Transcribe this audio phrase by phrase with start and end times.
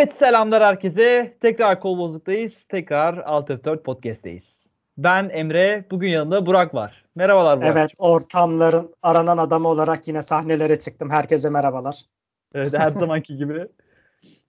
[0.00, 1.36] Evet selamlar herkese.
[1.40, 2.64] Tekrar kol bozuktayız.
[2.68, 4.70] Tekrar Alt F4 Podcast'teyiz.
[4.98, 5.84] Ben Emre.
[5.90, 7.04] Bugün yanında Burak var.
[7.14, 7.70] Merhabalar Burak.
[7.72, 11.10] Evet ortamların aranan adamı olarak yine sahnelere çıktım.
[11.10, 12.02] Herkese merhabalar.
[12.54, 13.66] Evet her zamanki gibi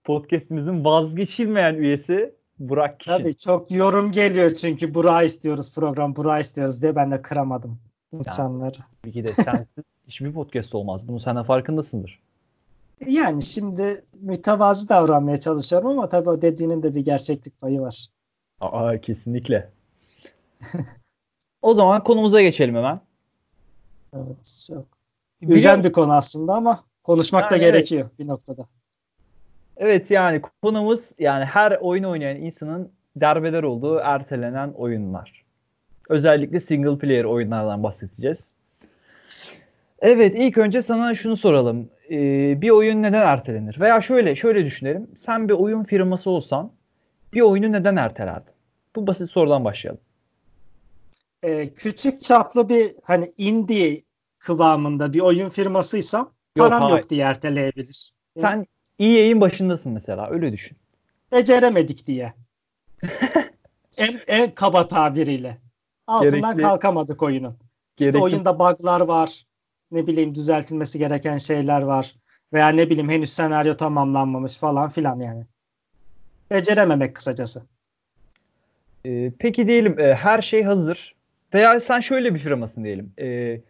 [0.04, 3.12] podcast'imizin vazgeçilmeyen üyesi Burak Kişin.
[3.12, 7.78] Tabii çok yorum geliyor çünkü Burak istiyoruz program Burak istiyoruz diye ben de kıramadım
[8.12, 8.78] insanları.
[9.02, 9.66] Tabii ki de sensiz
[10.06, 11.08] hiçbir podcast olmaz.
[11.08, 12.22] Bunu sen de farkındasındır.
[13.06, 18.06] Yani şimdi mütevazı davranmaya çalışıyorum ama tabii o dediğinin de bir gerçeklik payı var.
[18.60, 19.70] Aa kesinlikle.
[21.62, 23.00] o zaman konumuza geçelim hemen.
[24.16, 24.84] Evet çok
[25.40, 28.66] güzel bir konu aslında ama konuşmak da Yani gerekiyor bir noktada.
[29.76, 35.44] Evet yani konumuz yani her oyun oynayan insanın derbeder olduğu ertelenen oyunlar.
[36.08, 38.48] Özellikle single player oyunlardan bahsedeceğiz.
[39.98, 41.90] Evet ilk önce sana şunu soralım.
[42.10, 43.80] Ee, bir oyun neden ertelenir?
[43.80, 45.10] Veya şöyle şöyle düşünelim.
[45.18, 46.72] Sen bir oyun firması olsan
[47.32, 48.52] bir oyunu neden ertelerdin?
[48.96, 50.00] Bu basit sorudan başlayalım.
[51.42, 54.02] Ee, küçük çaplı bir hani indie
[54.38, 56.96] kıvamında bir oyun firmasıysam Yok, param hayır.
[56.96, 58.12] yok diye erteleyebilir.
[58.40, 58.66] Sen
[58.98, 60.76] EA'in başındasın mesela öyle düşün.
[61.32, 62.32] beceremedik diye.
[63.98, 65.58] en, en kaba tabiriyle.
[66.06, 67.54] Altından Gerekli- kalkamadık oyunun.
[67.98, 69.42] İşte Gerekli- oyunda bug'lar var.
[69.92, 72.14] Ne bileyim düzeltilmesi gereken şeyler var.
[72.52, 75.44] Veya ne bileyim henüz senaryo tamamlanmamış falan filan yani.
[76.50, 77.62] Becerememek kısacası.
[79.06, 81.14] Ee, peki diyelim e, her şey hazır
[81.54, 83.12] veya sen şöyle bir firmasın diyelim.
[83.18, 83.60] Ee,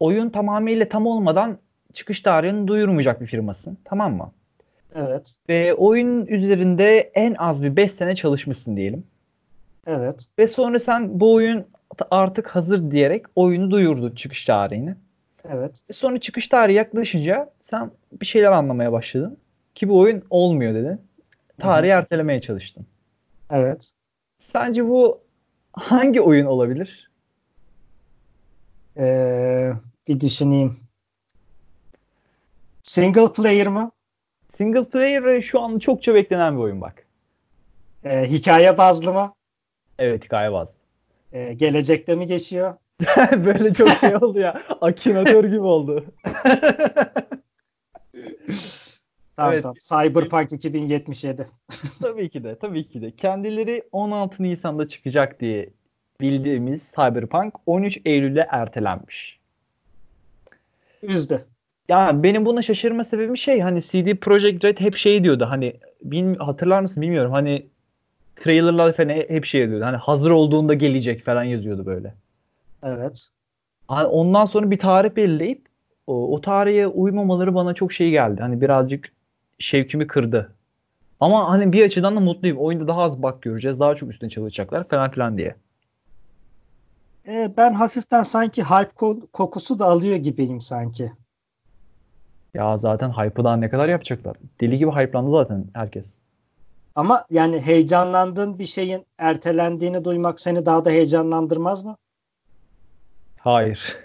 [0.00, 1.58] oyun tamamıyla tam olmadan
[1.94, 3.78] çıkış tarihini duyurmayacak bir firmasın.
[3.84, 4.32] Tamam mı?
[4.94, 5.36] Evet.
[5.48, 9.04] Ve oyun üzerinde en az bir 5 sene çalışmışsın diyelim.
[9.86, 10.26] Evet.
[10.38, 11.66] Ve sonra sen bu oyun
[12.10, 14.94] artık hazır diyerek oyunu duyurdun çıkış tarihini.
[15.48, 15.82] Evet.
[15.90, 19.38] Ve sonra çıkış tarihi yaklaşınca sen bir şeyler anlamaya başladın.
[19.74, 21.00] Ki bu oyun olmuyor dedin.
[21.60, 22.86] Tarihi ertelemeye çalıştın.
[23.50, 23.92] Evet.
[24.52, 25.20] Sence bu
[25.72, 27.10] hangi oyun olabilir?
[28.96, 29.72] Ee,
[30.08, 30.76] bir düşüneyim.
[32.82, 33.90] Single player mı?
[34.56, 37.06] Single player şu an çokça beklenen bir oyun bak.
[38.04, 39.32] Ee, hikaye bazlı mı?
[39.98, 40.74] Evet hikaye bazlı.
[41.32, 42.74] Ee, gelecekte mi geçiyor?
[43.44, 44.62] Böyle çok şey oldu ya.
[44.80, 46.04] Akinator gibi oldu.
[49.36, 49.62] Tamam Evet.
[49.62, 49.76] tamam.
[49.80, 51.46] Cyberpunk 2077.
[52.02, 53.10] tabii ki de, tabii ki de.
[53.10, 55.70] Kendileri 16 Nisan'da çıkacak diye
[56.20, 59.38] bildiğimiz Cyberpunk 13 Eylül'e ertelenmiş.
[61.02, 61.44] Üzdü.
[61.88, 66.36] Yani benim buna şaşırma sebebim şey hani CD Projekt Red hep şey diyordu hani bil,
[66.36, 67.66] hatırlar mısın bilmiyorum hani
[68.36, 72.14] trailerlar falan hep şey diyordu hani hazır olduğunda gelecek falan yazıyordu böyle.
[72.82, 73.28] Evet.
[73.88, 75.68] Ondan sonra bir tarih belirleyip
[76.06, 78.40] o, o tarihe uymamaları bana çok şey geldi.
[78.40, 79.12] Hani birazcık
[79.58, 80.52] şevkimi kırdı.
[81.20, 82.58] Ama hani bir açıdan da mutluyum.
[82.58, 83.80] Oyunda daha az bug göreceğiz.
[83.80, 85.54] Daha çok üstüne çalışacaklar falan filan diye.
[87.26, 91.12] Ee, ben hafiften sanki hype ko- kokusu da alıyor gibiyim sanki.
[92.54, 94.36] Ya zaten hype'ı daha ne kadar yapacaklar?
[94.60, 96.04] Deli gibi hype'landı zaten herkes.
[96.94, 101.96] Ama yani heyecanlandığın bir şeyin ertelendiğini duymak seni daha da heyecanlandırmaz mı?
[103.48, 103.96] Hayır.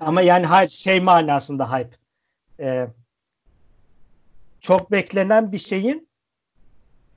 [0.00, 1.96] Ama yani hayır şey manasında hype.
[2.60, 2.86] Ee,
[4.60, 6.08] çok beklenen bir şeyin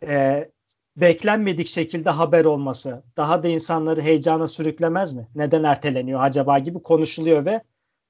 [0.07, 0.49] e,
[0.97, 5.27] beklenmedik şekilde haber olması daha da insanları heyecana sürüklemez mi?
[5.35, 7.61] Neden erteleniyor acaba gibi konuşuluyor ve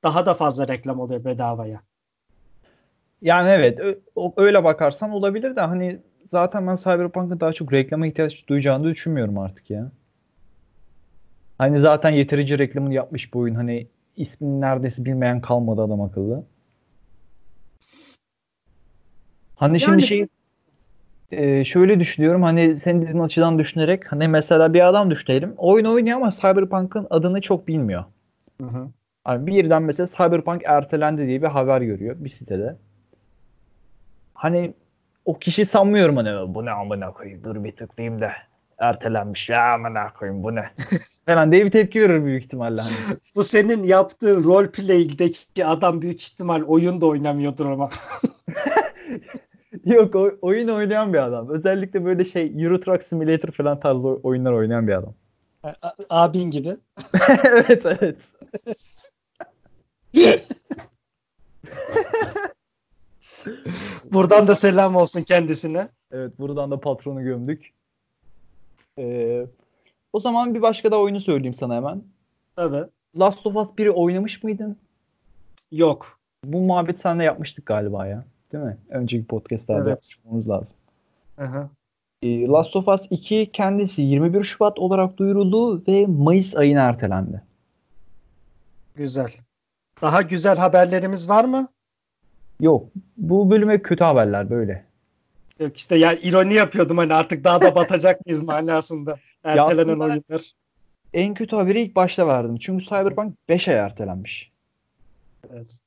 [0.04, 1.82] daha da fazla reklam oluyor bedavaya.
[3.22, 3.80] Yani evet
[4.38, 6.00] öyle bakarsan olabilir de hani
[6.32, 9.92] zaten ben Cyberpunk'ın daha çok reklama ihtiyaç duyacağını düşünmüyorum artık ya.
[11.64, 13.56] Hani zaten yeterince reklamını yapmış bu oyun.
[13.56, 13.88] Hani
[14.18, 16.44] ismini neredeyse bilmeyen kalmadı adam akıllı.
[19.56, 20.28] Hani şimdi Yani- şey
[21.32, 25.54] e, şöyle düşünüyorum hani senin dediğin açıdan düşünerek hani mesela bir adam düşünelim.
[25.58, 28.04] Oyun oynuyor ama Cyberpunk'ın adını çok bilmiyor.
[28.62, 28.88] Hı hı.
[29.24, 32.76] Hani birden mesela Cyberpunk ertelendi diye bir haber görüyor bir sitede.
[34.34, 34.74] Hani
[35.26, 38.32] o kişi sanmıyorum hani bu ne amına koyayım dur bir tıklayayım da
[38.84, 40.72] ertelenmiş ya amına koyayım bu ne
[41.26, 43.18] falan diye bir tepki verir büyük ihtimalle hani.
[43.36, 47.90] Bu senin yaptığın roleplay'deki adam büyük ihtimal oyun da oynamıyordur ama.
[49.86, 51.50] Yok o- oyun oynayan bir adam.
[51.50, 55.14] Özellikle böyle şey Euro Truck Simulator falan tarzı oy- oyunlar oynayan bir adam.
[55.64, 55.74] A-
[56.10, 56.78] abin gibi.
[57.44, 58.18] evet evet.
[64.12, 65.88] Buradan da selam olsun kendisine.
[66.12, 67.70] Evet buradan da patronu gömdük.
[69.00, 69.46] Ee,
[70.14, 72.04] o zaman bir başka da oyunu söyleyeyim sana hemen.
[72.56, 72.84] Tabii.
[73.20, 74.78] Last of Us 1'i oynamış mıydın?
[75.72, 76.20] Yok.
[76.46, 78.24] Bu muhabbet seninle yapmıştık galiba ya.
[78.52, 78.78] değil mi?
[78.90, 80.10] Önceki podcastlerde Evet.
[80.18, 80.76] yapmamız lazım.
[81.36, 81.70] Hı hı.
[82.22, 87.42] E, Last of Us 2 kendisi 21 Şubat olarak duyuruldu ve Mayıs ayına ertelendi.
[88.96, 89.30] Güzel.
[90.02, 91.68] Daha güzel haberlerimiz var mı?
[92.60, 92.86] Yok.
[93.18, 94.86] Bu bölüme kötü haberler böyle.
[95.60, 99.16] Yok işte ya ironi yapıyordum hani artık daha da batacak mıyız manasında.
[99.44, 100.52] Ertelenen oyunlar.
[101.14, 102.58] En kötü haberi ilk başta verdim.
[102.58, 104.52] Çünkü Cyberpunk 5 ay ertelenmiş.
[105.54, 105.80] Evet.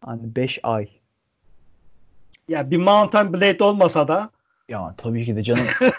[0.00, 0.88] Hani 5 ay.
[2.48, 4.30] Ya bir Mountain Blade olmasa da
[4.68, 5.64] Ya tabii ki de canım.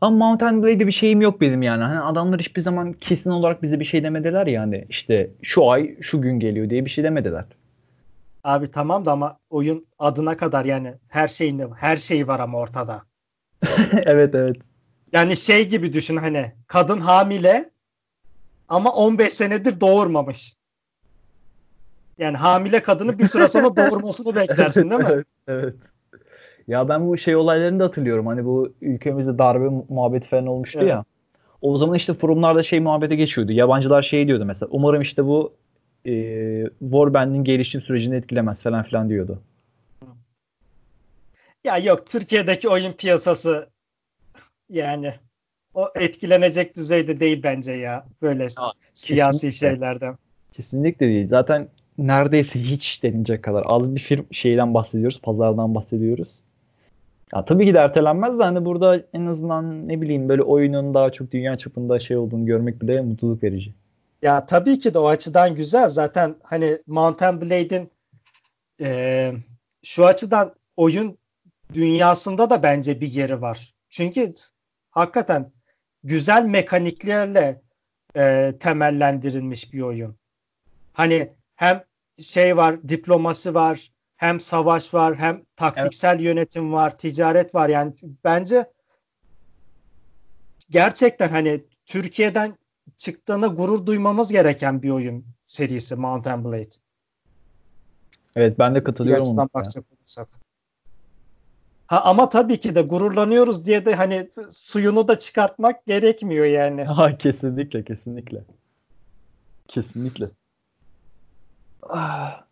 [0.00, 1.82] Ama Mountain Blade'de bir şeyim yok benim yani.
[1.82, 4.84] Hani adamlar hiçbir zaman kesin olarak bize bir şey demediler yani.
[4.88, 7.44] İşte şu ay şu gün geliyor diye bir şey demediler.
[8.44, 13.02] Abi tamam da ama oyun adına kadar yani her şeyin her şeyi var ama ortada.
[13.92, 14.56] evet evet.
[15.12, 17.70] Yani şey gibi düşün hani kadın hamile
[18.68, 20.56] ama 15 senedir doğurmamış.
[22.18, 25.08] Yani hamile kadını bir süre sonra doğurmasını beklersin değil mi?
[25.12, 25.74] Evet, evet.
[26.68, 28.26] Ya ben bu şey olaylarını da hatırlıyorum.
[28.26, 30.90] Hani bu ülkemizde darbe mu- muhabbeti falan olmuştu Evet.
[30.90, 31.04] ya.
[31.62, 33.52] O zaman işte forumlarda şey muhabbete geçiyordu.
[33.52, 34.68] Yabancılar şey diyordu mesela.
[34.72, 35.52] Umarım işte bu
[36.06, 36.12] e,
[36.78, 39.42] Warband'in gelişim sürecini etkilemez falan filan diyordu.
[41.64, 43.68] Ya yok Türkiye'deki oyun piyasası
[44.68, 45.12] yani
[45.74, 48.46] o etkilenecek düzeyde değil bence ya böyle
[48.92, 49.76] siyasi kesinlikle.
[49.76, 50.16] şeylerden.
[50.52, 51.28] Kesinlikle değil.
[51.28, 51.68] Zaten
[51.98, 55.20] neredeyse hiç denilecek kadar az bir firm şeyden bahsediyoruz.
[55.20, 56.32] Pazardan bahsediyoruz.
[57.34, 61.12] Ya tabii ki de ertelenmez de hani burada en azından ne bileyim böyle oyunun daha
[61.12, 63.72] çok dünya çapında şey olduğunu görmek bile mutluluk verici.
[64.22, 65.88] Ya tabii ki de o açıdan güzel.
[65.88, 67.92] Zaten hani Mountain Blade'in
[68.78, 69.34] eee,
[69.84, 71.18] şu açıdan oyun
[71.74, 73.74] dünyasında da bence bir yeri var.
[73.90, 74.34] Çünkü
[74.90, 75.52] hakikaten
[76.04, 77.62] güzel mekaniklerle
[78.16, 80.18] eee, temellendirilmiş bir oyun.
[80.92, 81.84] Hani hem
[82.20, 87.68] şey var, diplomasi var, hem savaş var, hem taktiksel yönetim var, ticaret var.
[87.68, 87.94] Yani
[88.24, 88.72] bence
[90.70, 92.58] gerçekten hani Türkiye'den
[92.96, 96.68] çıktığına gurur duymamız gereken bir oyun serisi Mountain Blade.
[98.36, 99.42] Evet ben de Bir katılıyorum açıdan ona.
[99.42, 99.48] ya.
[99.54, 100.28] bakacak olursak.
[101.86, 106.84] Ha, ama tabii ki de gururlanıyoruz diye de hani suyunu da çıkartmak gerekmiyor yani.
[106.88, 108.44] Ha, kesinlikle kesinlikle.
[109.68, 110.26] Kesinlikle.
[111.82, 112.44] Ah.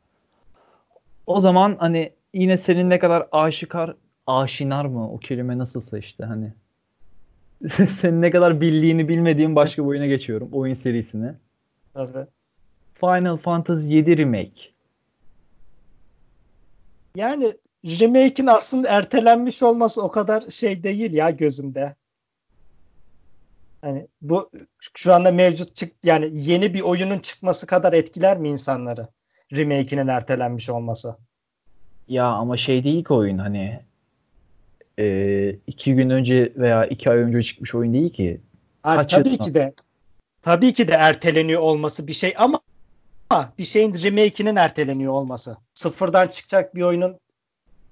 [1.27, 3.97] O zaman hani yine senin ne kadar aşikar
[4.27, 6.53] aşinar mı o kelime nasılsa işte hani
[8.01, 10.49] senin ne kadar bildiğini bilmediğin başka bir oyuna geçiyorum.
[10.53, 11.35] Oyun serisine.
[11.95, 12.27] Tabii.
[13.01, 14.77] Final Fantasy 7 Remake.
[17.17, 21.95] Yani remake'in aslında ertelenmiş olması o kadar şey değil ya gözümde.
[23.81, 24.51] Hani bu
[24.95, 29.09] şu anda mevcut çık yani yeni bir oyunun çıkması kadar etkiler mi insanları?
[29.53, 31.17] Remake'inin ertelenmiş olması.
[32.09, 33.81] Ya ama şey değil ki oyun hani
[34.99, 38.41] e, iki gün önce veya iki ay önce çıkmış oyun değil ki.
[38.83, 39.75] Kaç tabii ki de
[40.43, 42.61] tabii ki de erteleniyor olması bir şey ama
[43.31, 45.57] ama bir şeyin remake'inin erteleniyor olması.
[45.75, 47.19] Sıfırdan çıkacak bir oyunun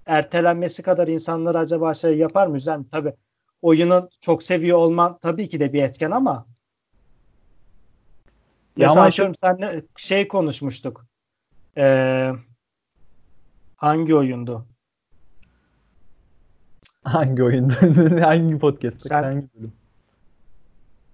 [0.06, 2.54] ertelenmesi kadar insanlar acaba şey yapar mı?
[2.78, 2.84] Mi?
[2.90, 3.12] Tabii
[3.62, 6.46] oyunu çok seviyor olman tabii ki de bir etken ama
[8.76, 11.06] Ya mesela ama atıyorum senle şey konuşmuştuk.
[11.76, 12.32] Ee,
[13.76, 14.66] hangi oyundu?
[17.12, 17.74] Hangi oyunda?
[18.26, 19.08] hangi podcast'ta?
[19.08, 19.72] Sen- Hangi bölüm?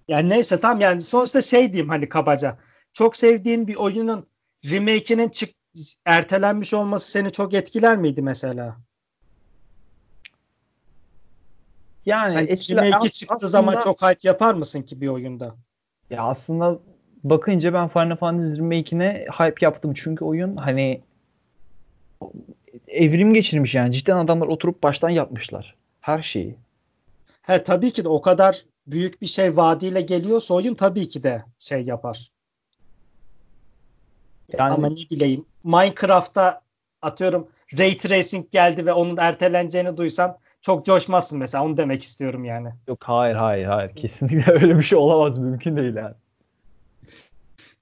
[0.08, 2.56] Yani neyse tam yani sonuçta şey diyeyim hani kabaca.
[2.92, 4.26] Çok sevdiğin bir oyunun
[4.70, 5.50] remake'inin çık
[6.04, 8.76] ertelenmiş olması seni çok etkiler miydi mesela?
[12.06, 15.54] Yani Hani etkiler- remake'i çıktığı aslında- zaman çok hype yapar mısın ki bir oyunda?
[16.10, 16.78] Ya aslında
[17.24, 21.00] bakınca ben Final Fantasy Remake'ine hype yaptım çünkü oyun hani
[22.88, 25.74] evrim geçirmiş yani cidden adamlar oturup baştan yapmışlar
[26.10, 26.56] her şeyi.
[27.42, 31.44] He tabii ki de o kadar büyük bir şey vaadiyle geliyorsa oyun tabii ki de
[31.58, 32.30] şey yapar.
[34.52, 36.60] Yani Ama ne bileyim Minecraft'ta
[37.02, 37.48] atıyorum
[37.78, 42.68] Ray Tracing geldi ve onun erteleneceğini duysan çok coşmazsın mesela onu demek istiyorum yani.
[42.88, 46.14] yok hayır hayır hayır kesinlikle öyle bir şey olamaz mümkün değil yani.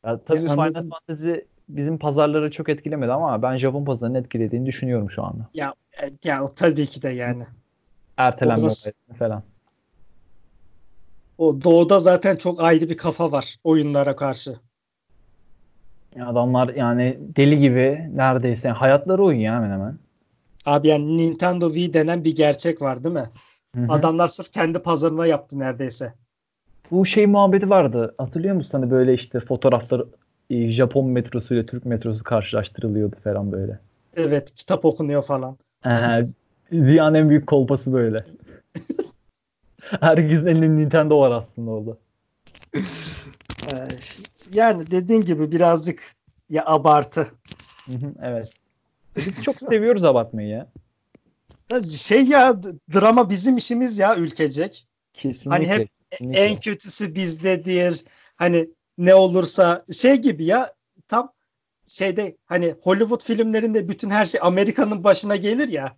[0.04, 0.90] Ya tabii Ya Final.
[0.90, 1.32] Fantasy
[1.68, 5.48] bizim pazarları çok etkilemedi ama ben Japon pazarını etkilediğini düşünüyorum şu anda.
[5.54, 7.42] Ya, e, ya tabii ki de yani.
[8.18, 9.42] Ertelenme olayları falan.
[11.38, 14.56] O doğuda zaten çok ayrı bir kafa var oyunlara karşı.
[16.20, 19.98] Adamlar yani deli gibi neredeyse hayatları oyun ya hemen hemen.
[20.66, 23.30] Abi yani Nintendo Wii denen bir gerçek var değil mi?
[23.74, 23.92] Hı hı.
[23.92, 26.14] Adamlar sırf kendi pazarına yaptı neredeyse.
[26.90, 28.14] Bu şey muhabbeti vardı.
[28.18, 30.06] Hatırlıyor musun hani böyle işte fotoğrafları
[30.50, 33.78] e, Japon metrosu ile Türk metrosu karşılaştırılıyordu falan böyle.
[34.16, 35.56] Evet kitap okunuyor falan.
[35.86, 35.90] Ee,
[36.72, 38.26] dünyanın en büyük kolpası böyle.
[40.00, 41.98] Herkesin elinde Nintendo var aslında orada.
[43.72, 43.86] Ee,
[44.52, 46.14] yani dediğin gibi birazcık
[46.50, 47.26] ya abartı.
[48.22, 48.52] Evet.
[49.16, 50.66] Biz çok seviyoruz abartmayı ya.
[51.84, 52.62] Şey ya
[52.94, 54.86] drama bizim işimiz ya ülkecek.
[55.14, 55.50] Kesinlikle.
[55.50, 56.40] Hani hep kesinlikle.
[56.40, 58.04] En kötüsü bizdedir.
[58.36, 60.72] Hani ne olursa şey gibi ya
[61.08, 61.32] tam
[61.86, 65.96] şeyde hani Hollywood filmlerinde bütün her şey Amerika'nın başına gelir ya.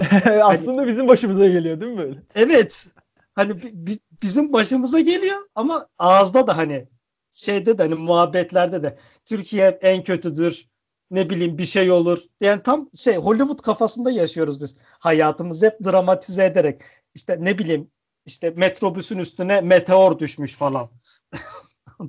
[0.42, 2.22] aslında bizim başımıza geliyor değil mi böyle?
[2.34, 2.86] Evet.
[3.34, 6.88] Hani bi- bi- bizim başımıza geliyor ama ağızda da hani
[7.32, 10.68] şeyde de hani muhabbetlerde de Türkiye en kötüdür.
[11.10, 12.18] Ne bileyim bir şey olur.
[12.40, 14.76] Yani tam şey Hollywood kafasında yaşıyoruz biz.
[15.00, 16.80] Hayatımızı hep dramatize ederek.
[17.14, 17.90] İşte ne bileyim
[18.26, 20.88] işte metrobüsün üstüne meteor düşmüş falan.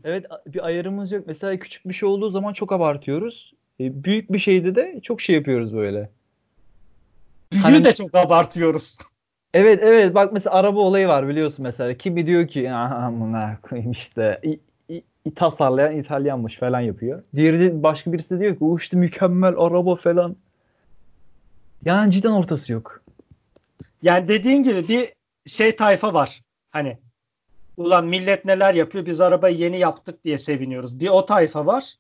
[0.04, 1.28] Evet bir ayarımız yok.
[1.28, 3.54] Mesela küçük bir şey olduğu zaman çok abartıyoruz.
[3.80, 6.10] E, büyük bir şeyde de çok şey yapıyoruz böyle.
[7.56, 8.98] Büyüğü Hani- de çok abartıyoruz.
[9.54, 11.94] Evet evet bak mesela araba olayı var biliyorsun mesela.
[11.98, 14.60] Kimi diyor ki amına koyayım işte i,
[15.36, 17.24] tasarlayan İtalyanmış falan yapıyor.
[17.36, 20.36] Diğeri başka birisi diyor ki o işte mükemmel araba falan.
[21.86, 23.02] Yani cidden ortası yok.
[24.02, 25.14] Yani dediğin gibi bir
[25.46, 26.42] şey tayfa var.
[26.72, 26.98] Hani
[27.78, 31.00] ulan millet neler yapıyor biz arabayı yeni yaptık diye seviniyoruz.
[31.00, 31.94] Bir o tayfa var.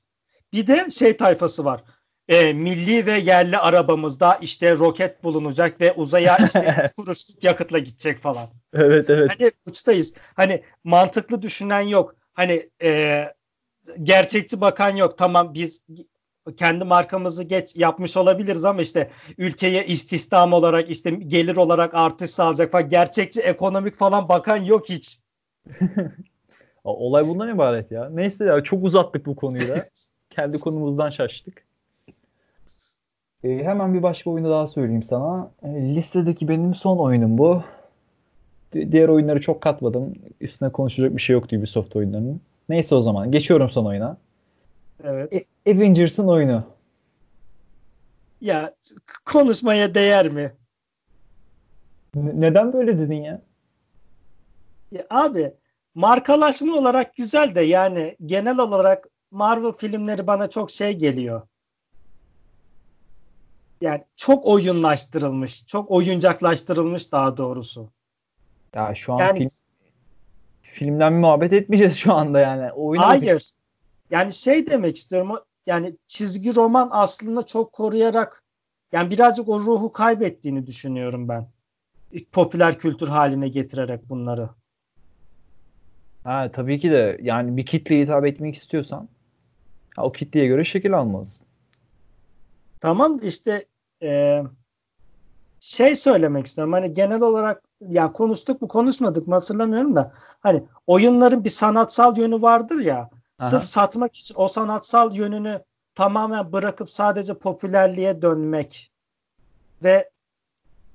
[0.53, 1.83] Bir de şey tayfası var.
[2.27, 8.49] E, milli ve yerli arabamızda işte roket bulunacak ve uzaya işte kuruşluk yakıtla gidecek falan.
[8.73, 9.31] Evet evet.
[9.37, 10.13] Hani uçtayız.
[10.35, 12.15] Hani mantıklı düşünen yok.
[12.33, 13.23] Hani e,
[14.03, 15.17] gerçekçi bakan yok.
[15.17, 15.83] Tamam biz
[16.57, 22.71] kendi markamızı geç yapmış olabiliriz ama işte ülkeye istihdam olarak işte gelir olarak artış sağlayacak
[22.71, 25.19] falan gerçekçi ekonomik falan bakan yok hiç.
[26.83, 28.09] Olay bundan ibaret ya.
[28.09, 29.75] Neyse ya çok uzattık bu konuyu da.
[30.29, 31.64] Kendi konumuzdan şaştık.
[33.45, 35.51] E, hemen bir başka oyunu daha söyleyeyim sana.
[35.63, 37.63] E, listedeki benim son oyunum bu.
[38.73, 40.13] Di- Diğer oyunları çok katmadım.
[40.41, 42.41] Üstüne konuşacak bir şey yoktu Ubisoft oyunlarının.
[42.69, 44.17] Neyse o zaman geçiyorum son oyuna.
[45.03, 45.45] Evet.
[45.67, 46.63] Avengers'ın oyunu.
[48.41, 48.75] Ya
[49.25, 50.51] konuşmaya değer mi?
[52.15, 53.41] N- neden böyle dedin ya?
[54.91, 55.53] Ya abi
[55.95, 61.41] markalaşma olarak güzel de yani genel olarak Marvel filmleri bana çok şey geliyor.
[63.81, 67.89] Yani çok oyunlaştırılmış, çok oyuncaklaştırılmış daha doğrusu.
[68.73, 69.49] Ya şu an Yani- film,
[70.61, 72.69] filmden muhabbet etmeyeceğiz şu anda yani.
[72.77, 72.97] Bakın.
[72.97, 73.51] Hayır.
[74.11, 75.31] Yani şey demek istiyorum.
[75.65, 78.43] Yani çizgi roman aslında çok koruyarak
[78.91, 81.47] yani birazcık o ruhu kaybettiğini düşünüyorum ben.
[82.31, 84.49] Popüler kültür haline getirerek bunları.
[86.23, 89.09] Ha, tabii ki de yani bir kitleye hitap etmek istiyorsan
[89.97, 91.44] o kitleye göre şekil almalısın.
[92.85, 93.65] Tamam işte
[94.03, 94.41] e,
[95.59, 96.73] şey söylemek istiyorum.
[96.73, 102.41] Hani genel olarak yani konuştuk mu konuşmadık mı hatırlamıyorum da hani oyunların bir sanatsal yönü
[102.41, 103.09] vardır ya.
[103.39, 103.47] Aha.
[103.47, 105.63] Sırf satmak için o sanatsal yönünü
[105.95, 108.91] tamamen bırakıp sadece popülerliğe dönmek
[109.83, 110.09] ve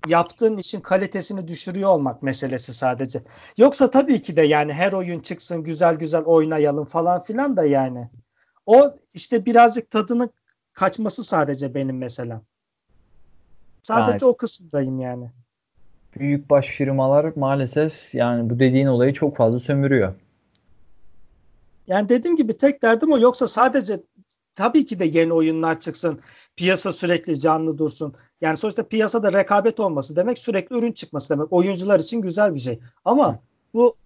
[0.06, 3.23] yaptığın işin kalitesini düşürüyor olmak meselesi sadece.
[3.56, 8.11] Yoksa tabii ki de yani her oyun çıksın güzel güzel oynayalım falan filan da yani.
[8.66, 10.28] O işte birazcık tadını
[10.73, 12.43] kaçması sadece benim mesela.
[13.83, 15.31] Sadece o kısımdayım yani.
[16.19, 20.15] Büyükbaş firmalar maalesef yani bu dediğin olayı çok fazla sömürüyor.
[21.87, 23.19] Yani dediğim gibi tek derdim o.
[23.19, 24.00] Yoksa sadece
[24.55, 26.21] tabii ki de yeni oyunlar çıksın.
[26.57, 28.15] Piyasa sürekli canlı dursun.
[28.41, 31.53] Yani sonuçta piyasada rekabet olması demek sürekli ürün çıkması demek.
[31.53, 32.81] Oyuncular için güzel bir şey.
[33.05, 33.39] Ama
[33.75, 33.97] bu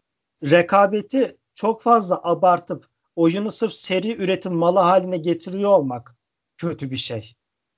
[0.50, 6.16] rekabeti çok fazla abartıp oyunu sırf seri üretim malı haline getiriyor olmak
[6.68, 7.34] kötü bir şey.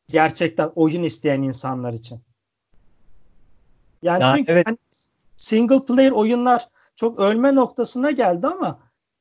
[0.08, 2.20] Gerçekten oyun isteyen insanlar için.
[4.02, 4.66] Yani, Yani çünkü evet.
[4.66, 4.78] hani
[5.36, 8.78] single player oyunlar çok ölme noktasına geldi ama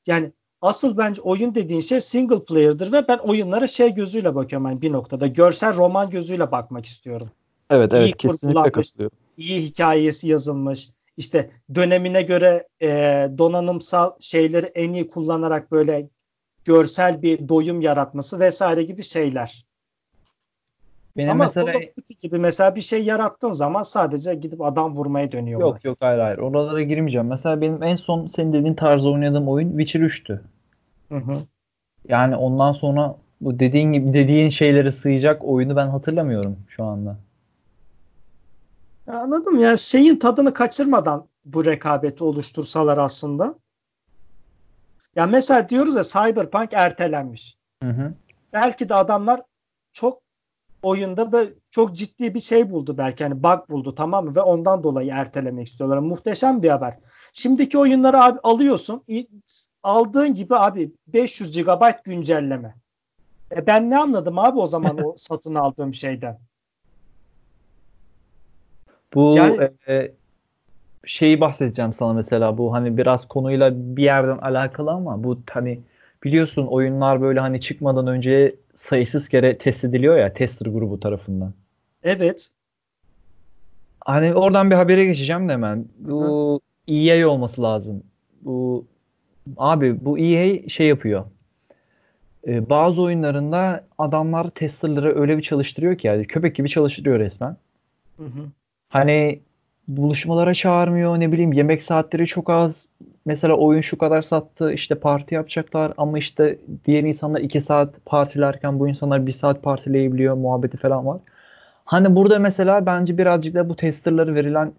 [0.08, 0.32] yani
[0.62, 4.92] asıl bence oyun dediğin şey single player'dır ve ben oyunlara şey gözüyle bakıyorum yani bir
[4.92, 5.28] noktada.
[5.28, 7.30] Görsel roman gözüyle bakmak istiyorum.
[7.70, 8.72] Evet İyi evet kesinlikle kurgulanmış.
[8.92, 9.18] katılıyorum.
[9.38, 10.90] İyi hikayesi yazılmış.
[11.18, 12.88] İşte dönemine göre e,
[13.38, 16.10] donanımsal şeyleri en iyi kullanarak böyle
[16.66, 19.66] görsel bir doyum yaratması vesaire gibi şeyler.
[21.18, 21.80] Benim Ama mesela
[22.22, 25.68] gibi mesela bir şey yarattığın zaman sadece gidip adam vurmaya dönüyorlar.
[25.68, 27.28] yok yok hayır hayır oralara girmeyeceğim.
[27.28, 30.42] Mesela benim en son senin dediğin tarzda oynadığım oyun Witcher 3'tü.
[31.10, 31.38] Hı hı.
[32.08, 37.18] Yani ondan sonra bu dediğin gibi dediğin şeylere sığacak oyunu ben hatırlamıyorum şu anda.
[39.08, 43.56] Ya Anladım ya şeyin tadını kaçırmadan bu rekabeti oluştursalar aslında.
[45.16, 47.58] Ya mesela diyoruz ya Cyberpunk ertelenmiş.
[47.84, 48.14] Hı hı.
[48.54, 49.42] Belki de adamlar
[49.94, 50.22] çok
[50.84, 54.84] oyunda böyle çok ciddi bir şey buldu belki hani bug buldu tamam mı ve ondan
[54.84, 55.98] dolayı ertelemek istiyorlar.
[55.98, 56.98] Muhteşem bir haber.
[57.34, 59.04] Şimdiki oyunları abi alıyorsun
[59.84, 62.76] aldığın gibi abi 500 GB güncelleme.
[63.56, 66.40] E ben ne anladım abi o zaman o satın aldığım şeyden?
[69.14, 70.12] Bu yani, e,
[71.06, 75.80] şeyi bahsedeceğim sana mesela bu hani biraz konuyla bir yerden alakalı ama bu hani
[76.24, 81.54] biliyorsun oyunlar böyle hani çıkmadan önce sayısız kere test ediliyor ya tester grubu tarafından.
[82.04, 82.52] Evet.
[84.06, 85.86] Hani oradan bir habere geçeceğim de hemen.
[85.98, 86.94] Bu Hı.
[86.94, 88.04] EA olması lazım.
[88.42, 88.86] Bu
[89.58, 91.26] abi bu EA şey yapıyor.
[92.48, 97.58] Ee, bazı oyunlarında adamlar testerları öyle bir çalıştırıyor ki yani köpek gibi çalıştırıyor resmen.
[98.18, 98.46] Hı hı.
[98.90, 99.40] Hani
[99.88, 102.88] buluşmalara çağırmıyor ne bileyim yemek saatleri çok az.
[103.25, 108.80] Mesela oyun şu kadar sattı işte parti yapacaklar ama işte diğer insanlar iki saat partilerken
[108.80, 111.20] bu insanlar bir saat partileyebiliyor muhabbeti falan var.
[111.86, 114.74] Hani burada mesela bence birazcık da bu testerları verilen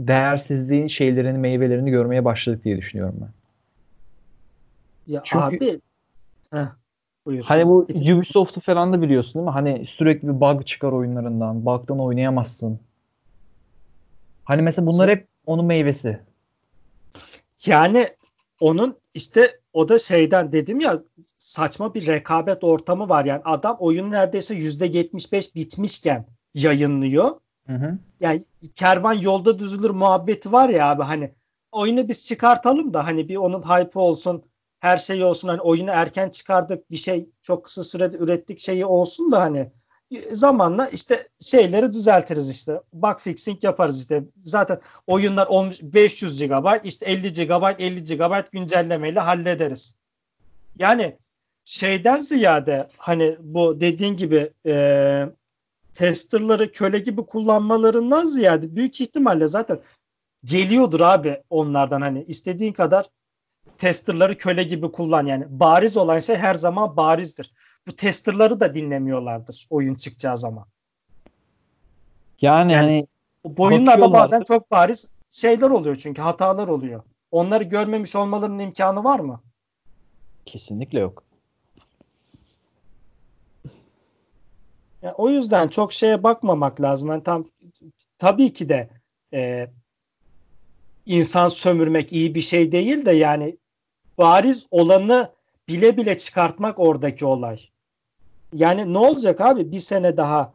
[0.00, 3.28] değersizliğin şeylerini meyvelerini görmeye başladık diye düşünüyorum ben.
[5.12, 5.80] Ya Çünkü, abi
[6.52, 6.66] Heh,
[7.44, 9.50] Hani bu Ubisoft'u falan da biliyorsun değil mi?
[9.50, 11.66] Hani sürekli bir bug çıkar oyunlarından.
[11.66, 12.80] Bug'dan oynayamazsın.
[14.50, 16.20] Hani mesela bunlar hep onun meyvesi.
[17.66, 18.08] Yani
[18.60, 21.00] onun işte o da şeyden dedim ya
[21.38, 23.24] saçma bir rekabet ortamı var.
[23.24, 27.40] Yani adam oyun neredeyse yüzde 75 bitmişken yayınlıyor.
[27.66, 27.98] Hı hı.
[28.20, 31.34] Yani kervan yolda düzülür muhabbeti var ya abi hani
[31.72, 34.42] oyunu biz çıkartalım da hani bir onun hype olsun
[34.80, 39.32] her şey olsun hani oyunu erken çıkardık bir şey çok kısa sürede ürettik şeyi olsun
[39.32, 39.70] da hani
[40.32, 42.80] zamanla işte şeyleri düzeltiriz işte.
[42.92, 44.24] Bug fixing yaparız işte.
[44.44, 49.94] Zaten oyunlar olmuş 500 GB işte 50 GB 50 GB güncellemeyle hallederiz.
[50.78, 51.16] Yani
[51.64, 55.26] şeyden ziyade hani bu dediğin gibi e,
[55.94, 59.80] testerları köle gibi kullanmalarından ziyade büyük ihtimalle zaten
[60.44, 63.06] geliyordur abi onlardan hani istediğin kadar
[63.78, 67.52] testerları köle gibi kullan yani bariz olan şey her zaman barizdir
[67.86, 70.66] bu testerları da dinlemiyorlardır oyun çıkacağı zaman.
[72.40, 73.06] Yani, yani hani
[73.44, 77.02] bu oyunlarda bazen çok bariz şeyler oluyor çünkü hatalar oluyor.
[77.30, 79.42] Onları görmemiş olmalarının imkanı var mı?
[80.46, 81.22] Kesinlikle yok.
[85.02, 87.08] Yani o yüzden çok şeye bakmamak lazım.
[87.08, 87.44] Yani tam
[88.18, 88.90] tabii ki de
[89.32, 89.70] e,
[91.06, 93.56] insan sömürmek iyi bir şey değil de yani
[94.18, 95.32] bariz olanı
[95.70, 97.60] bile bile çıkartmak oradaki olay.
[98.52, 100.52] Yani ne olacak abi bir sene daha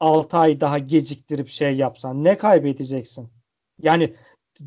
[0.00, 3.30] 6 ay daha geciktirip şey yapsan ne kaybedeceksin?
[3.82, 4.14] Yani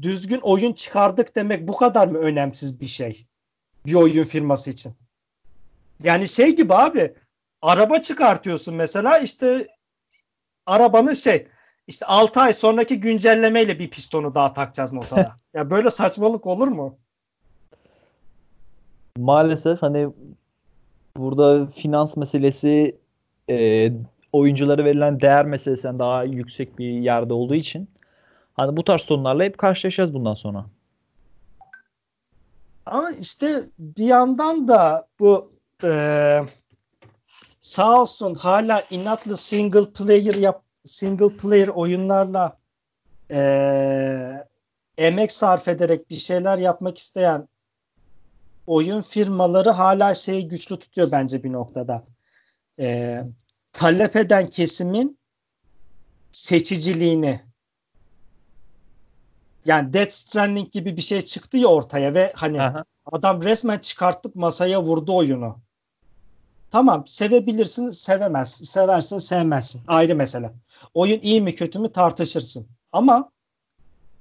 [0.02, 3.26] düzgün oyun çıkardık demek bu kadar mı önemsiz bir şey?
[3.86, 4.94] Bir oyun firması için.
[6.04, 7.14] Yani şey gibi abi
[7.62, 9.68] araba çıkartıyorsun mesela işte
[10.66, 11.48] arabanın şey
[11.88, 15.36] işte 6 ay sonraki güncellemeyle bir pistonu daha takacağız motora.
[15.54, 17.00] ya böyle saçmalık olur mu?
[19.18, 20.10] Maalesef hani
[21.18, 22.98] burada finans meselesi
[23.50, 23.92] e,
[24.34, 27.90] oyunculara verilen değer meselesinden daha yüksek bir yerde olduğu için
[28.54, 30.66] hani bu tarz sorunlarla hep karşılaşacağız bundan sonra.
[32.86, 35.52] Ama işte bir yandan da bu
[35.84, 35.92] e,
[37.62, 42.58] sağ olsun hala inatlı single player yap single player oyunlarla
[43.32, 44.46] e,
[44.98, 47.48] emek sarf ederek bir şeyler yapmak isteyen
[48.68, 52.04] oyun firmaları hala şeyi güçlü tutuyor bence bir noktada.
[52.80, 53.24] Ee,
[53.74, 55.20] talep eden kesimin
[56.32, 57.42] seçiciliğini
[59.66, 62.86] yani Death Stranding gibi bir şey çıktı ya ortaya ve hani Aha.
[63.06, 65.60] adam resmen çıkartıp masaya vurdu oyunu.
[66.72, 68.50] Tamam sevebilirsin sevemez.
[68.50, 69.82] Seversin sevmezsin.
[69.88, 70.54] Ayrı mesele.
[70.94, 72.68] Oyun iyi mi kötü mü tartışırsın.
[72.92, 73.32] Ama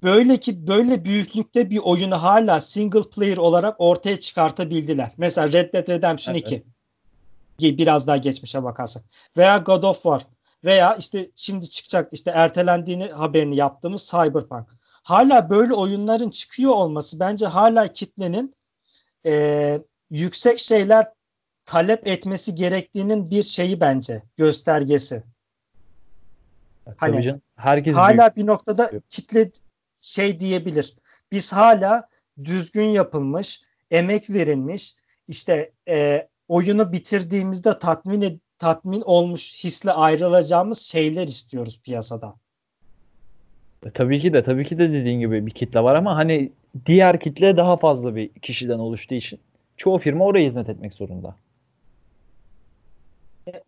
[0.03, 5.11] böyle ki böyle büyüklükte bir oyunu hala single player olarak ortaya çıkartabildiler.
[5.17, 6.47] Mesela Red Dead Redemption evet.
[7.59, 9.03] 2 biraz daha geçmişe bakarsak
[9.37, 10.27] veya God of War
[10.65, 14.69] veya işte şimdi çıkacak işte ertelendiğini haberini yaptığımız Cyberpunk.
[15.03, 18.55] Hala böyle oyunların çıkıyor olması bence hala kitlenin
[19.27, 19.79] e,
[20.11, 21.07] yüksek şeyler
[21.67, 25.23] talep etmesi gerektiğinin bir şeyi bence göstergesi.
[26.97, 28.37] Hani canım, herkes hala büyük.
[28.37, 29.51] bir noktada kitle
[30.07, 30.97] şey diyebilir.
[31.33, 32.09] Biz hala
[32.45, 34.95] düzgün yapılmış, emek verilmiş,
[35.29, 42.35] işte e, oyunu bitirdiğimizde tatmin tatmin olmuş hisle ayrılacağımız şeyler istiyoruz piyasada.
[43.87, 46.53] E, tabii ki de tabii ki de dediğin gibi bir kitle var ama hani
[46.87, 49.41] diğer kitle daha fazla bir kişiden oluştuğu için
[49.77, 51.37] çoğu firma oraya hizmet etmek zorunda.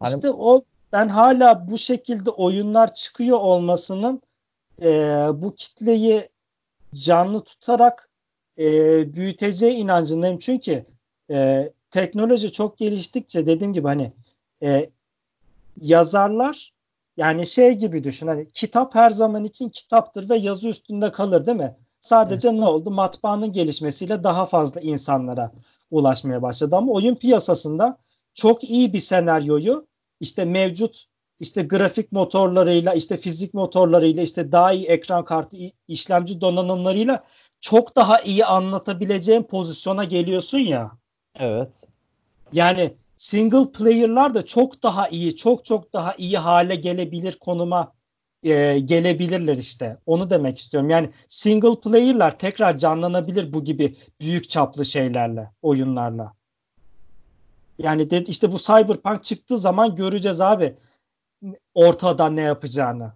[0.00, 0.14] Hani...
[0.14, 4.22] İşte o ben hala bu şekilde oyunlar çıkıyor olmasının
[4.82, 4.88] e,
[5.34, 6.28] bu kitleyi
[6.94, 8.10] canlı tutarak
[8.58, 8.64] e,
[9.14, 10.38] büyüteceği inancındayım.
[10.38, 10.84] Çünkü
[11.30, 14.12] e, teknoloji çok geliştikçe dediğim gibi hani
[14.62, 14.90] e,
[15.80, 16.72] yazarlar
[17.16, 21.56] yani şey gibi düşün hani kitap her zaman için kitaptır ve yazı üstünde kalır değil
[21.56, 21.76] mi?
[22.00, 22.58] Sadece evet.
[22.58, 22.90] ne oldu?
[22.90, 25.52] Matbaanın gelişmesiyle daha fazla insanlara
[25.90, 27.98] ulaşmaya başladı ama oyun piyasasında
[28.34, 29.86] çok iyi bir senaryoyu
[30.20, 31.06] işte mevcut
[31.40, 35.56] işte grafik motorlarıyla, işte fizik motorlarıyla, işte daha iyi ekran kartı,
[35.88, 37.24] işlemci donanımlarıyla
[37.60, 40.90] çok daha iyi anlatabileceğin pozisyona geliyorsun ya.
[41.34, 41.68] Evet.
[42.52, 47.92] Yani single player'lar da çok daha iyi, çok çok daha iyi hale gelebilir konuma
[48.42, 49.96] e, gelebilirler işte.
[50.06, 50.90] Onu demek istiyorum.
[50.90, 56.32] Yani single player'lar tekrar canlanabilir bu gibi büyük çaplı şeylerle, oyunlarla.
[57.78, 60.74] Yani dedi işte bu Cyberpunk çıktığı zaman göreceğiz abi
[61.78, 63.12] ortada ne yapacağını.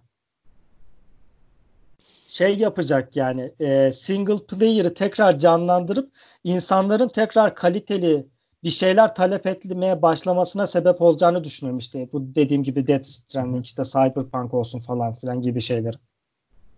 [2.27, 6.11] Şey yapacak yani e, single player'ı tekrar canlandırıp
[6.43, 8.27] insanların tekrar kaliteli
[8.63, 12.09] bir şeyler talep etmeye başlamasına sebep olacağını düşünüyorum işte.
[12.13, 15.93] Bu dediğim gibi Death Stranding işte Cyberpunk olsun falan filan gibi şeyler.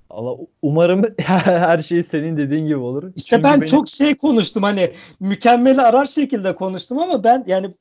[0.09, 3.03] Allah umarım her şey senin dediğin gibi olur.
[3.15, 3.71] İşte Çünkü ben benim...
[3.71, 7.75] çok şey konuştum hani mükemmeli arar şekilde konuştum ama ben yani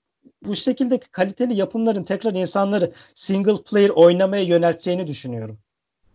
[0.46, 5.59] bu şekilde kaliteli yapımların tekrar insanları single player oynamaya yönelteceğini düşünüyorum.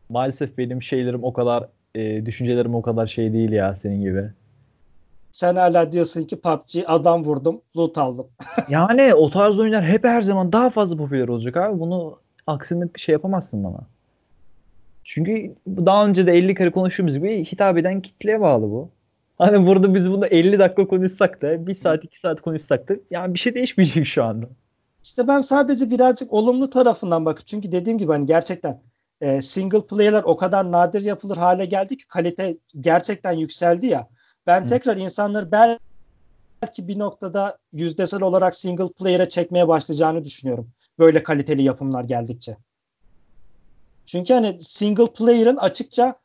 [0.10, 4.30] Maalesef benim şeylerim o kadar e, düşüncelerim o kadar şey değil ya senin gibi.
[5.32, 8.28] Sen hala diyorsun ki PUBG adam vurdum, loot aldım.
[8.70, 11.80] yani o tarz oyunlar hep her zaman daha fazla popüler olacak abi.
[11.80, 13.80] Bunu aksini şey yapamazsın bana.
[15.04, 18.90] Çünkü daha önce de 50 kere konuştuğumuz gibi hitap eden kitleye bağlı bu.
[19.40, 23.34] Hani burada biz bunu 50 dakika konuşsak da 1 saat 2 saat konuşsak da yani
[23.34, 24.46] bir şey değişmeyecek şu anda.
[25.04, 27.46] İşte ben sadece birazcık olumlu tarafından bakıyorum.
[27.46, 28.82] Çünkü dediğim gibi hani gerçekten
[29.22, 34.08] e, single player'lar o kadar nadir yapılır hale geldi ki kalite gerçekten yükseldi ya.
[34.48, 34.68] Ben Hı.
[34.68, 35.52] tekrar insanları
[36.62, 40.70] belki bir noktada yüzdesel olarak single player'e çekmeye başlayacağını düşünüyorum.
[41.00, 42.58] Böyle kaliteli yapımlar geldikçe.
[44.06, 46.16] Çünkü hani single player'ın açıkça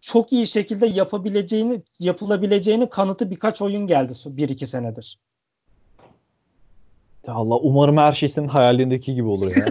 [0.00, 5.18] çok iyi şekilde yapabileceğini yapılabileceğini kanıtı birkaç oyun geldi bir iki senedir.
[7.26, 9.64] Ya Allah umarım her şey senin hayalindeki gibi olur ya.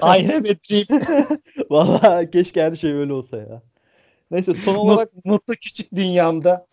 [0.00, 1.00] Aynen have dream.
[1.70, 3.62] Valla keşke her şey böyle olsa ya.
[4.30, 6.66] Neyse son olarak mutlu küçük dünyamda.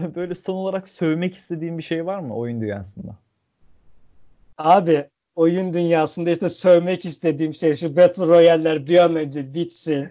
[0.14, 3.16] böyle son olarak sövmek istediğin bir şey var mı oyun dünyasında?
[4.58, 10.08] Abi oyun dünyasında işte sövmek istediğim şey şu Battle Royale'ler bir an önce bitsin.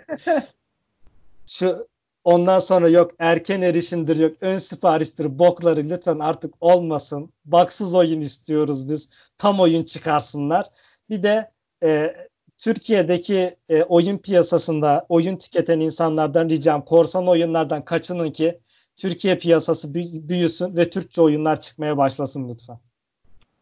[1.47, 1.87] şu
[2.23, 7.33] Ondan sonra yok erken erişimdir yok ön sipariştir bokları lütfen artık olmasın.
[7.45, 9.09] Baksız oyun istiyoruz biz.
[9.37, 10.65] Tam oyun çıkarsınlar.
[11.09, 11.51] Bir de
[11.83, 12.15] e,
[12.57, 18.59] Türkiye'deki e, oyun piyasasında oyun tüketen insanlardan ricam korsan oyunlardan kaçının ki
[18.95, 22.77] Türkiye piyasası büyüsün ve Türkçe oyunlar çıkmaya başlasın lütfen.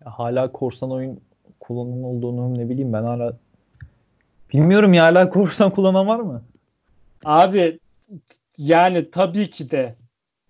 [0.06, 1.22] Hala korsan oyun
[1.60, 3.38] kullanan olduğunu ne bileyim ben hala
[4.54, 6.42] bilmiyorum ya hala korsan kullanan var mı?
[7.26, 7.80] Abi
[8.60, 9.96] yani tabii ki de.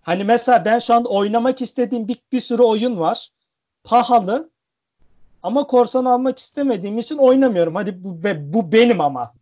[0.02, 3.30] Hani mesela ben şu an oynamak istediğim bir, bir sürü oyun var.
[3.84, 4.50] Pahalı.
[5.44, 7.76] Ama korsan almak istemediğim için oynamıyorum.
[7.76, 9.34] Hadi bu, bu benim ama.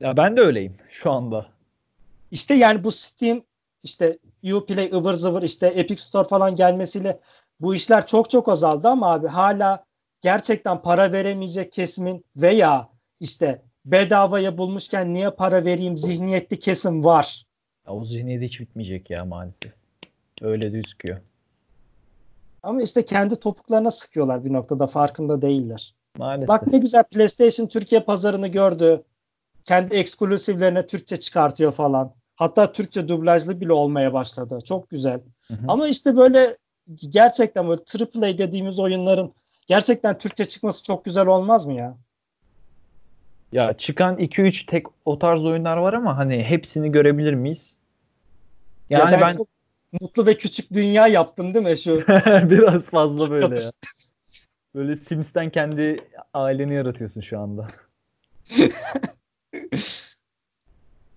[0.00, 1.46] Ya ben de öyleyim şu anda.
[2.30, 3.42] İşte yani bu Steam
[3.82, 4.18] işte
[4.54, 7.20] Uplay ıvır zıvır işte Epic Store falan gelmesiyle
[7.60, 9.84] bu işler çok çok azaldı ama abi hala
[10.20, 12.88] gerçekten para veremeyecek kesimin veya
[13.20, 17.45] işte bedavaya bulmuşken niye para vereyim zihniyetli kesim var.
[17.86, 19.72] Ya o zihniyet hiç bitmeyecek ya maalesef.
[20.42, 21.18] Öyle gözüküyor.
[22.62, 25.94] Ama işte kendi topuklarına sıkıyorlar bir noktada farkında değiller.
[26.18, 26.48] Maalesef.
[26.48, 29.02] Bak ne güzel PlayStation Türkiye pazarını gördü.
[29.64, 32.12] Kendi eksklusivlerine Türkçe çıkartıyor falan.
[32.36, 34.58] Hatta Türkçe dublajlı bile olmaya başladı.
[34.64, 35.20] Çok güzel.
[35.48, 35.58] Hı hı.
[35.68, 36.56] Ama işte böyle
[37.08, 39.32] gerçekten böyle AAA dediğimiz oyunların
[39.66, 41.96] gerçekten Türkçe çıkması çok güzel olmaz mı ya?
[43.52, 47.75] Ya çıkan 2-3 tek o tarz oyunlar var ama hani hepsini görebilir miyiz?
[48.90, 49.48] Yani ya ben, ben çok
[50.00, 52.00] mutlu ve küçük dünya yaptım değil mi şu?
[52.50, 53.70] Biraz fazla böyle ya.
[54.74, 55.96] Böyle Sims'ten kendi
[56.34, 57.66] aileni yaratıyorsun şu anda.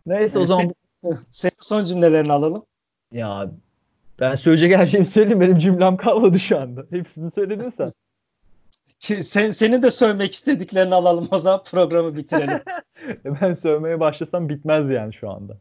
[0.06, 0.74] Neyse o zaman
[1.30, 2.66] senin son cümlelerini alalım.
[3.12, 3.52] Ya
[4.20, 5.42] ben söyleyecek her şeyi söyleyeyim.
[5.42, 6.86] Benim cümlem kalmadı şu anda.
[6.90, 7.92] Hepsini söyledin sen.
[9.22, 12.62] Sen, senin de sövmek istediklerini alalım o zaman programı bitirelim.
[13.26, 15.58] ben sövmeye başlasam bitmez yani şu anda.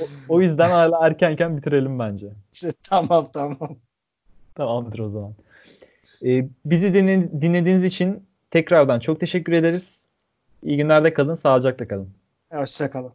[0.00, 2.26] O, o yüzden hala erkenken bitirelim bence.
[2.82, 3.76] tamam tamam.
[4.54, 5.32] Tamamdır o zaman.
[6.24, 10.02] Ee, bizi dinle- dinlediğiniz için tekrardan çok teşekkür ederiz.
[10.62, 12.08] İyi günlerde kalın, sağlıcakla kalın.
[12.52, 13.12] Hoşçakalın.